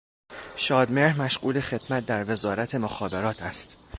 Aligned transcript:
شادمهر 0.55 1.21
مشغول 1.21 1.59
خدمت 1.61 2.05
در 2.05 2.31
وزارت 2.31 2.75
مخابرات 2.75 3.41
است 3.41 3.77